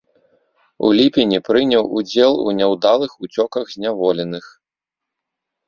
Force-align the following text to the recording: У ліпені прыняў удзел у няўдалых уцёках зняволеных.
У 0.87 0.87
ліпені 0.99 1.39
прыняў 1.49 1.83
удзел 1.99 2.33
у 2.47 2.57
няўдалых 2.61 3.11
уцёках 3.29 3.63
зняволеных. 3.77 4.45